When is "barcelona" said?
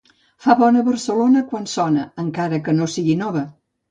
0.87-1.43